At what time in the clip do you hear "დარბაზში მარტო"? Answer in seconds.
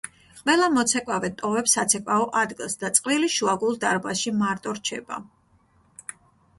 3.87-4.79